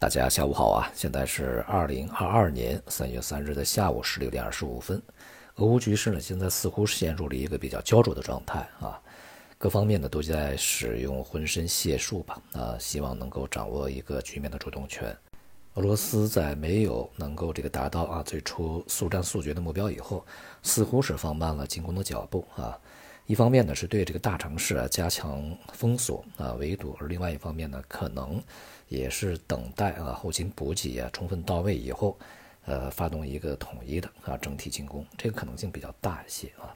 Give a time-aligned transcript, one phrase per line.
[0.00, 0.90] 大家下午好啊！
[0.94, 5.00] 现在是二零二二年三月三日的下午十六点二十五分。
[5.56, 8.98] 俄乌局势呢，现在似乎陷入了一个比较焦灼的状态啊，
[9.58, 15.14] 各方面呢都在使用浑身解数吧啊，希望能够掌握一个局面的主动权。
[15.74, 20.24] 俄罗斯在没有能够这个达到啊最初速战速决的目标以后，
[20.62, 22.74] 似乎是放慢了进攻的脚步啊。
[23.30, 28.42] 一方面呢是对这个大城市啊加强封锁啊围堵，而另外一方面呢可能
[28.88, 32.18] 也是等待啊后勤补给啊充分到位以后，
[32.64, 36.74] 呃发动一个统一的啊整体进攻，这个可能性比较大一些啊。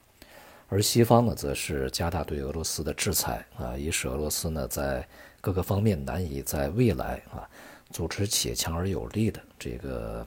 [0.68, 5.04] 而西方呢则是加大对俄罗斯的制裁啊，以使俄罗斯呢在
[5.40, 7.50] 各个方面难以在未来啊
[7.90, 10.24] 组织起强而有力的这个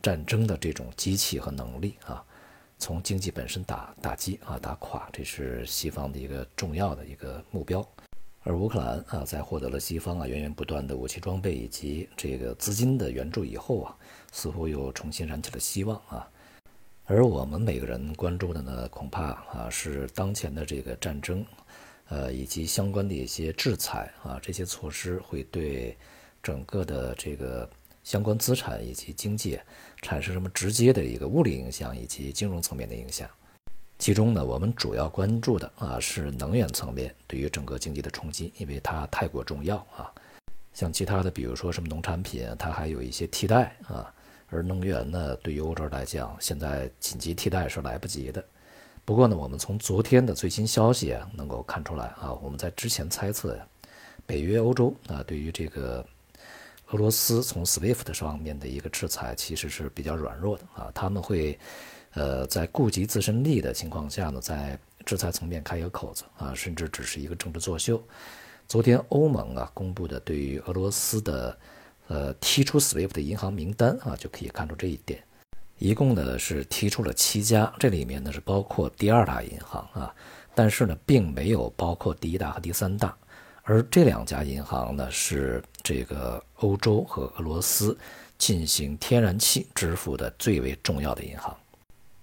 [0.00, 2.24] 战争的这种机器和能力啊。
[2.78, 7.86] 从经济本身打打击啊，打垮，这是西方的一个重要的一个目标。
[8.42, 13.96] 而乌克兰啊，在获得了西方啊源源不断的武器装备以及这个资金的援助以后啊，
[14.32, 16.28] 似乎又重新燃起了希望啊。
[17.06, 21.44] 而我们每个人关注的呢，恐怕啊是当前的这个战争，
[22.08, 25.96] 呃，以及相关的一些制裁啊，这些措施会对
[26.42, 27.68] 整个的这个。
[28.04, 29.58] 相关资产以及经济
[30.02, 33.28] 产生什么直接的一个物理影响以及金融层面的影响？
[33.98, 40.12] 其中呢，我们主要关注的啊是能源层面对于整个经济的冲击，因为它太过重要啊。
[40.74, 44.12] 像其他的，比如说什么农产品，它还有一些替代啊。
[44.50, 48.44] 而能源呢，对于欧洲来讲，现在紧急替代是来不及的。
[49.04, 53.66] 不过呢，我们从昨天的最新消息啊，能够看出来啊，我们在之前猜测呀，
[54.26, 56.04] 北约欧洲啊，对于这个。
[56.90, 61.58] 俄罗斯从 SWIFT 上面的一个制裁其实是比较软弱的啊，他们会，
[62.12, 68.02] 呃，在顾及自身利益的情况下呢，在制裁层面开一个口子啊，甚至只是一个政治作秀。
[68.68, 71.58] 昨天欧盟啊公布的对于俄罗斯的，
[72.08, 75.22] 呃，踢出 SWIFT 的银行名单啊，就可以看出这一点。
[75.78, 80.14] 一共呢是踢出了七家，这里面呢是包括第二大银行啊，
[80.54, 83.16] 但是呢并没有包括第一大和第三大。
[83.66, 87.96] 而这两家银行呢，是这个欧洲和俄罗斯
[88.36, 91.56] 进行天然气支付的最为重要的银行。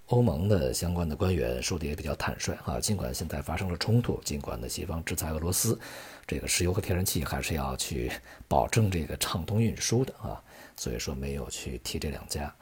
[0.09, 5.79] 欧盟的相关的官员说的也比较坦率啊，尽管现在发生了冲突，尽管呢西方制裁俄罗斯，
[6.27, 8.11] 这个石油和天然气还是要去
[8.47, 10.39] 保证这个畅通运输的啊，
[10.77, 12.53] 所以说没有去提这两家。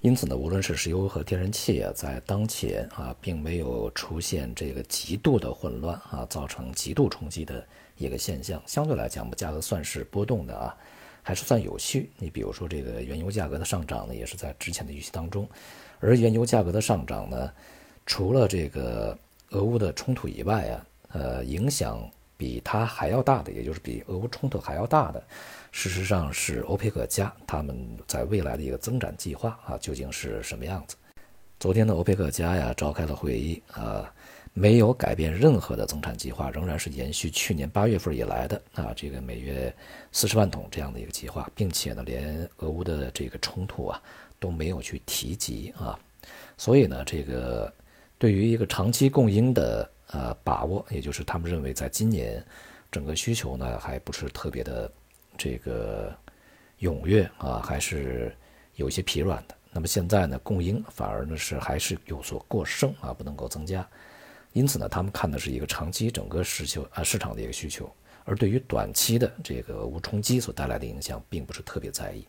[0.00, 7.64] 因此呢，无论是石油和天然气啊，在当前啊，并没有出现这个极度的混乱啊，造成极度冲击的。
[7.96, 10.76] 一个现象，相对来讲，我们价格算是波动的啊，
[11.22, 12.10] 还是算有序。
[12.18, 15.48] 你比如说，这个原油价格的上涨呢，也是在之前的预期当中。
[15.98, 17.50] 而原油价格的上涨呢，
[18.04, 19.16] 除了这个
[19.50, 25.24] 俄乌的冲突以外啊，呃，影响比它还要大的，也就是比俄乌冲突还要大的，
[25.72, 27.76] 事实上是欧佩克加他们
[28.06, 30.96] 在未来的一个增长计划啊，究竟是什么样子？
[31.58, 34.12] 昨天的欧佩克加呀，召开了会议啊。
[34.58, 39.72] 没有改变任何的增产计划，仍然是延续去年八月份以来的啊，这个每月
[40.12, 44.02] 四十万桶这样的一个计划，并且呢，连俄乌的这个冲突啊
[44.40, 45.98] 都没有去提及啊，
[46.56, 47.70] 所以呢，这个
[48.16, 52.42] 对于一个长期供应的呃把握，也就是他们认为在今年
[52.90, 54.90] 整个需求呢还不是特别的
[55.36, 56.16] 这个
[56.80, 58.34] 踊跃啊，还是
[58.76, 59.54] 有些疲软的。
[59.70, 63.86] 那么现在呢，供应反而呢是还是有所过剩啊，不能够增加。
[64.56, 67.92] 因此呢，他们看的是一个长期整个需求啊市场的一个需求，
[68.24, 72.26] 而对于短期的这个无冲击所带来的影响，并不是特别在意。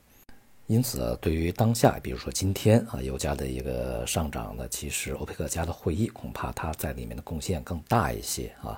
[0.66, 8.78] 因此，对于当下，比如说今天啊油价的一个上涨呢，其实欧佩克加的会议恐怕它在里面的贡献更大一些啊。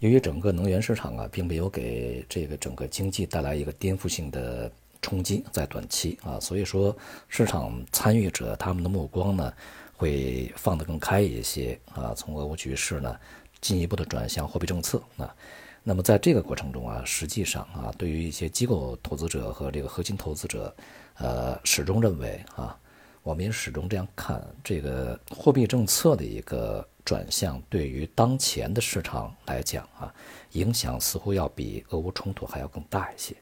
[0.00, 4.70] 由于整个能源市场啊，并没有给这个整个经济带来一个颠覆性的
[5.00, 6.94] 冲击，在短期啊，所以说
[7.26, 9.50] 市场参与者他们的目光呢。
[9.96, 13.18] 会放得更开一些啊，从俄乌局势呢，
[13.60, 15.34] 进一步的转向货币政策啊。
[15.82, 20.74] 那么在这个过程中啊，实际上啊，对于一些机构投资者和这个核心投资者，
[21.14, 22.76] 呃，始终认为啊，
[23.22, 30.12] 我们也始终这样看，这个货币政策的一个转向，对于当前的市场来讲啊，
[30.52, 33.36] 影响似乎要比俄乌冲突还要更大一些。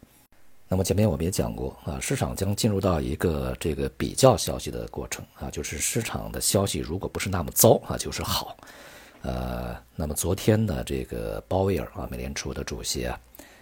[0.74, 8.56] 那么前面我们也讲过啊，市场将进入到一个这个比较消息的过程啊，就是市场的消息如果不是那么糟啊，就是好。
[9.22, 13.16] 呃，那么昨天呢，这个鲍威尔啊，美联储的主席啊，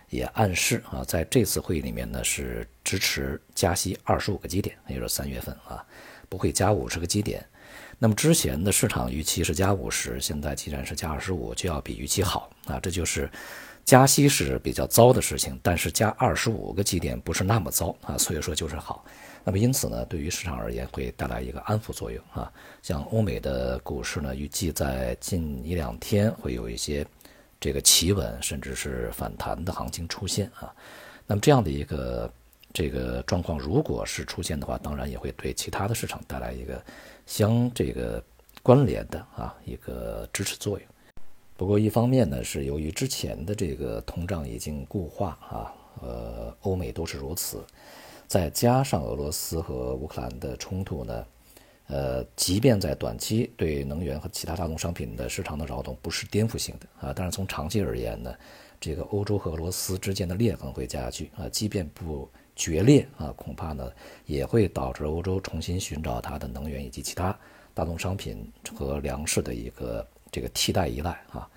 [0.09, 5.85] 也暗示啊，在这次会议里面呢，是支持加息二十五个基点，也就是三月份啊，
[6.31, 7.47] 不会加五十个基点。
[7.99, 13.29] 那么之前的市场预期是加五十，现在既然是加二十五，就要比预期好啊，这就是。
[13.85, 19.05] 加息是比较糟的事情，但是加二十五个基点不是那么糟啊，所以说就是好。
[19.45, 22.51] 那么因此呢，对于市场而言会带来一个安抚作用啊。
[22.81, 27.05] 像欧美的股市呢，预计在近一两天会有一些
[27.61, 30.73] 这个企稳甚至是反弹的行情出现啊。
[31.27, 32.33] 那么这样的一个
[32.73, 36.81] 这个状况，如果是出现的话，当然也会对其他的市场带来一个
[37.27, 38.23] 相这个
[38.63, 40.89] 关联的啊一个支持作用。
[41.63, 47.65] 不过一方面呢，是由于之前的这个通胀已经固化啊，呃，欧美都是如此。
[48.27, 51.25] 再加上俄罗斯和乌克兰的冲突呢，
[51.87, 58.35] 呃，即便在短期对能源和其他大宗商品的市场的扰动不是颠覆性的啊，但是从长期而言呢，
[58.81, 63.89] 这个欧洲和俄罗斯之间的裂痕会加剧啊，即便不决裂啊，恐怕呢
[64.27, 67.39] 也会导致欧洲重新寻找它的能源以及其他
[67.73, 71.49] 大宗商品和粮食的一个这个替代依赖啊。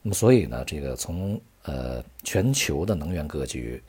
[0.00, 3.82] 那么所以呢，这个从呃全球的能源格局。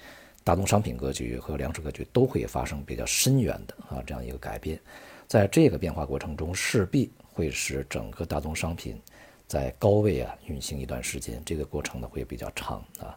[0.43, 4.79] 大宗商品格局和粮食格局都会发生比较深远的啊这样一个改变，
[5.27, 8.99] 在这个变化过程中，势必会使整个大宗商品
[9.47, 13.15] 在高位啊运行一段时间，这个过程呢会比较长啊，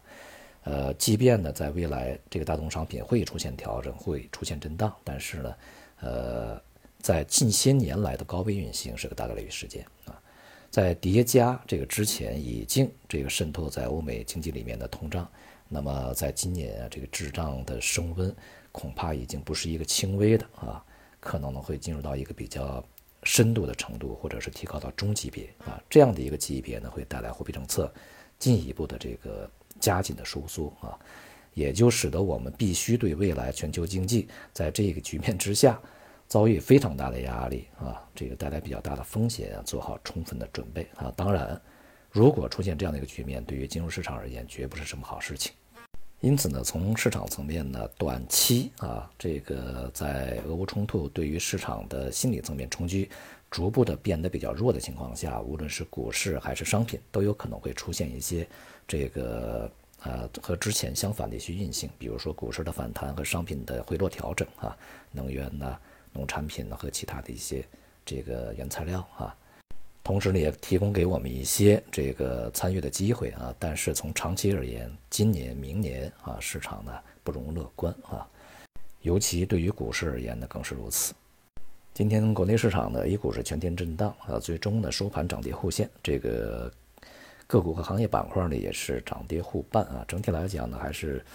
[0.65, 5.55] 呃，即便呢在未来这个大宗商品会出现调整，会出现震荡，但是呢，
[6.01, 6.61] 呃，
[6.99, 10.13] 在近些年来的高位运行是个大概率事件啊，
[10.75, 15.25] 在叠加这个之前已经这个渗透在欧美经济里面的通胀。
[15.69, 18.35] 那么，在今年啊，这个滞胀的升温
[18.73, 20.83] 恐怕已经不是一个轻微的啊，
[21.21, 22.83] 可能呢会进入到一个比较
[23.23, 27.89] 深度的程度，或者是提高到中级别啊，这样的一个级别呢，会带来货币政策
[28.37, 29.49] 进一步的这个
[29.79, 30.99] 加紧的收缩啊，
[31.53, 35.81] 也就使得我们必须对未来全球经济在这个局面之下
[36.27, 41.59] 遭遇非常大的压力啊，这个带来比较大的风险啊，做好充分的准备啊，当然。
[42.11, 45.51] 如果出现这样的一个局面，对于金融市场而言，绝不是什么好事情。
[46.21, 53.09] 因此呢，从市场层面呢，短期啊，这个在俄乌冲突对于市场的心理层面冲击
[53.51, 58.47] 逐步的变得比较弱的情况下，无论是股市还是商品，都有可能会出现一些
[58.87, 59.69] 这个
[60.03, 64.75] 呃和之前相反的一些运行，比如说股市的反弹和商品的回落调整啊，
[65.11, 65.77] 能源呢、
[66.15, 67.63] 农产品呢和其他的一些
[68.03, 69.35] 这个原材料啊。
[70.03, 73.53] 同时呢，也提供给我们一些这个参与的机会啊。
[73.57, 76.91] 但是从长期而言，今年、明年啊，市场呢
[77.23, 78.27] 不容乐观啊。
[79.01, 81.13] 尤其对于股市而言呢，更是如此。
[81.91, 85.89] 今天国内市场呢，A 股是全天震荡啊，最终呢收盘涨跌互现。
[86.03, 86.71] 这个
[87.47, 90.05] 个股和行业板块呢也是涨跌互半啊。
[90.07, 91.25] 整体来讲呢，还是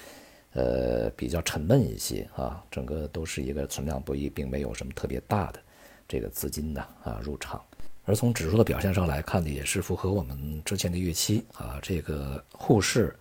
[0.53, 2.65] 呃比较沉闷一些啊。
[2.71, 5.61] 整个都是一个存量博弈，并没有什么特别大的
[6.09, 7.63] 这个资金呢啊入场。
[8.07, 11.79] 而从指数的表现上来看呢，也是符合我们之前的预期啊。
[11.81, 13.15] 这个沪市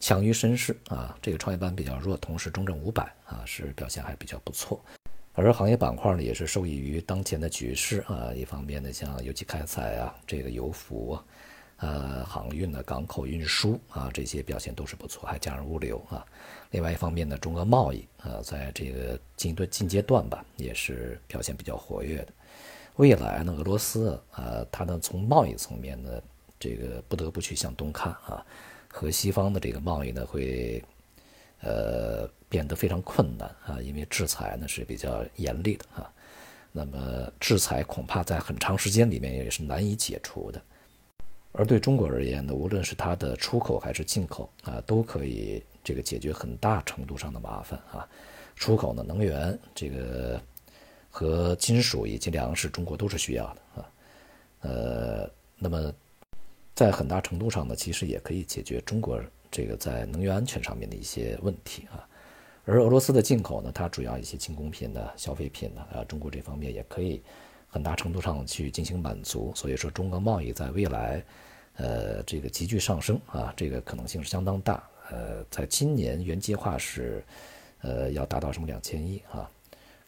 [0.00, 4.84] 强于深市啊，这个创业板比较弱，同时中证五百啊是表现还比较不错。
[5.32, 8.32] 而行业板块呢，也是受益于当前的局势啊。
[8.34, 11.24] 一方面呢，像油气开采啊，这个油服啊，
[11.78, 16.24] 呃，航运呢，港口运输啊，这些表现都是不错，还加上物流啊。
[16.70, 22.28] 另外一方面呢，中俄贸易啊，在这个近段近阶段吧，也是表现比较活跃的。
[22.96, 26.22] 未来呢，俄罗斯啊，它呢从贸易层面呢，
[26.60, 28.44] 这个不得不去向东看啊，
[28.88, 30.82] 和西方的这个贸易呢会，
[31.60, 36.10] 呃，变得非常困难啊，因为制裁呢是比较严厉的啊，
[36.70, 40.62] 那么制裁恐怕在很长时间里面也是难以解除的，
[41.54, 48.06] 而对中国而言呢，无论是它的出口还是进口啊，都可以这个解决很大程度上的麻烦啊，
[48.54, 50.38] 出口呢能源这个。
[51.16, 53.90] 和金属以及粮食，中国都是需要的啊，
[54.62, 55.94] 呃，那么
[56.74, 62.04] 在很大程度上呢，其实也可以解决中国这个在能源安全上面的一些问题啊。
[62.64, 67.22] 而俄罗斯的进口呢，它主要一些轻工品的消费品呢，啊，中国这方面也可以
[67.74, 69.52] 很大程度上去进行满足。
[69.56, 71.20] 所以说，中俄贸易在未来，
[71.74, 74.80] 呃，这个急剧上升啊，这个可能性是相当大。
[75.10, 77.24] 呃，在今年原计划是，
[77.82, 79.50] 呃，要达到什么两千亿啊。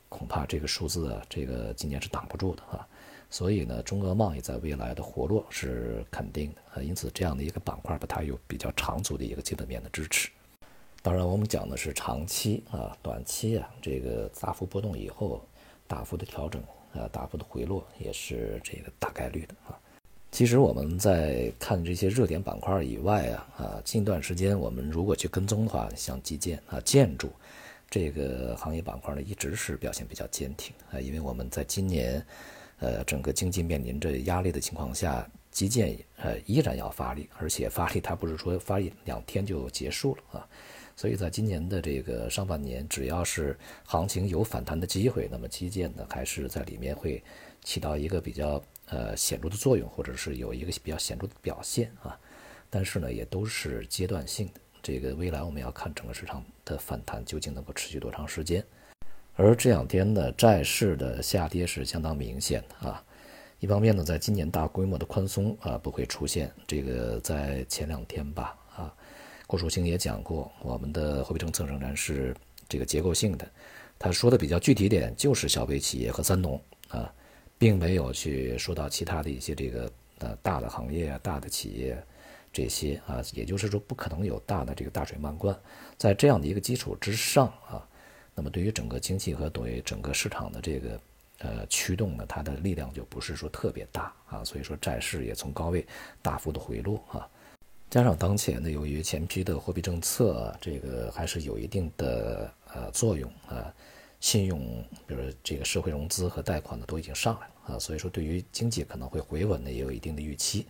[0.09, 2.87] 恐怕这个数字啊，这个今年是挡不住的啊，
[3.29, 10.31] 所以呢，中俄贸易在未来的活络是肯定的，因此这样的一个板块吧，它有比较长足的一个基本面的支持。
[11.03, 15.45] 当然，我们讲的是长期啊，短期啊，这个大幅波动以后，
[15.89, 16.63] 大幅的调整
[16.97, 19.79] 呃，大幅的回落也是这个大概率的啊。
[20.33, 27.31] 其实我们在看这些热点板块以外啊，啊，近段时间我们如果去跟踪的话，像基建啊、建筑。
[27.89, 32.21] 这个行业板块呢，一直是表现比较坚挺啊，因为我们在今年，
[32.81, 40.49] 呃，整个经济面临着压力的情况下，基建呃依然要发力，而且发力它不是说发力两天就结束了啊。
[40.97, 47.23] 所以在今年的这个上半年，只要是行情有反弹的机会，那么基建呢还是在里面会
[47.63, 52.19] 起到一个比较呃显著的作用，或者是有一个比较显著的表现啊。
[52.71, 54.61] 但是呢，也都是阶段性的。
[54.83, 58.65] 这个未来我们要看整个市场的反弹究竟能够持续多长时间。
[59.35, 63.05] 而这两天呢，债市的下跌是相当明显的啊。
[63.59, 68.57] 一方面呢，在今年大规模的宽松啊不会出现，这个在前两天吧。
[69.47, 72.35] 郭树清也讲过，我们的货币政策仍然是
[72.69, 73.49] 这个结构性的。
[73.99, 77.11] 他说的比较具体点，就是消费企业和三农啊，
[77.57, 81.97] 并没有去说到其他的一些这个呃大的行业、大的企业
[82.53, 83.23] 这些啊。
[83.33, 85.57] 也就是说，不可能有大的这个大水漫灌。
[85.97, 87.89] 在这样的一个基础之上啊，
[88.35, 91.01] 那么对于整个经济和对于整个市场的这个
[91.39, 94.45] 呃驱动呢，它的力量就不是说特别大啊。
[94.45, 95.87] 所以说，债市也从高位
[96.21, 97.29] 大幅的回落啊。
[97.97, 103.75] 加上当前呢，由于前批的货币政策，这个还是有一定的呃作用啊，
[104.21, 110.67] 信用，比如这个社会融资和贷款呢都已经上来了啊，所以说对于经济可能会回稳呢也有一定的预期。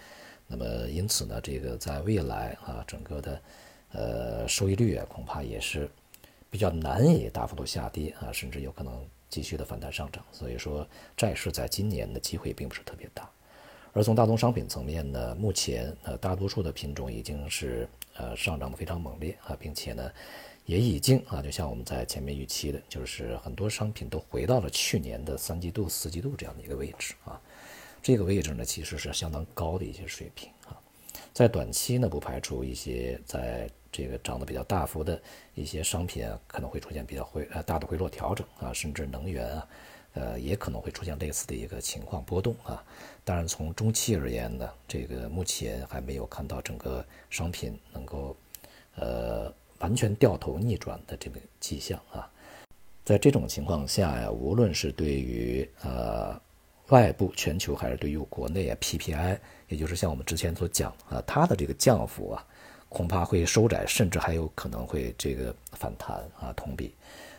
[0.47, 3.43] 那么因此呢，这个在未来啊，整个的
[3.91, 5.91] 呃收益率，恐怕也是
[6.49, 10.25] 比较难以大幅度下跌啊，甚至有可能继续的反弹上涨。
[10.31, 13.29] 所以说债市在今年的机会并不是特别大。
[13.97, 17.89] 而从大宗商品层面呢，目前呃大多数的品种已经是
[18.19, 20.13] 呃上涨的非常猛烈啊，并且呢
[20.67, 27.41] 也已经啊，就像我们在前面预期的，就是很多商品都回到了去年的三季度、四季度这样的一个位置啊。
[28.03, 30.77] 这个位置呢其实是相当高的一些水平啊。
[31.33, 35.19] 在短期呢，不排除一些在这个涨得比较大幅的
[35.55, 39.67] 一些商品啊，可能会出现比较回呃大的回落调整啊，甚至能源啊。
[40.17, 42.83] 呃，也可能会出现类似的一个情况波动啊。
[43.23, 48.37] 当然，从中期而言呢，这个目前还没有看到整个商品能够
[48.97, 52.29] 呃完全掉头逆转的这个迹象啊。
[53.05, 56.41] 在这种情况下呀，无论是对于呃
[56.89, 62.47] 外部全球还是对于国内啊 PPI，也就是像我们之前所讲啊，它的这个降幅啊，
[62.89, 66.95] 恐怕会收窄，甚至还有可能会这个反弹啊，同比。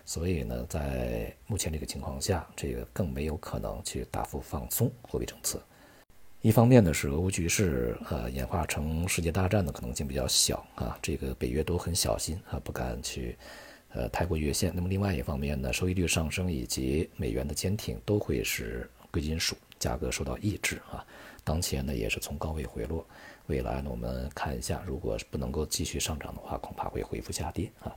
[0.07, 5.61] 所以呢，在目前这个情况下，这个更没有可能去大幅放松货币政策。
[6.41, 13.37] 一方面呢，是俄乌局势呃演化成世界大战的可能性比较小啊，这个北约都很小心啊，不敢去
[13.89, 14.71] 呃太过越线。
[14.73, 21.05] 那么另外一方面呢，收益率上升以及美元的坚挺都会使贵金属价格受到抑制啊。
[21.43, 23.05] 当前呢也是从高位回落，
[23.47, 27.93] 未来呢我们看一下，如果不能够继续上涨的话，恐怕会恢复下跌啊。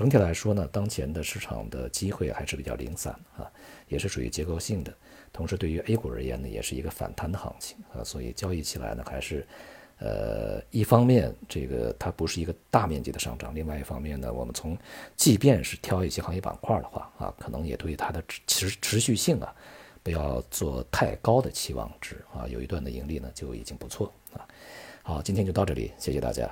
[0.00, 3.44] 整体来说呢，当前的市场的机会还是比较零散啊，
[3.86, 4.90] 也是属于结构性的。
[5.30, 9.46] 同时，对于 A 股而言呢，也是一个反弹的行情啊，所以交易起来呢，还是，
[9.98, 14.74] 呃，一方面这个它不是一个大面积的上涨，另外一方面呢，我们从
[15.16, 19.54] 即便是挑一些行业板块的话啊，可能也对它的持持续性啊，
[20.02, 24.48] 不要做太高的期望值啊，有一段的盈利呢就已经不错啊。
[25.02, 26.50] 好，今天就到这里，谢谢大家。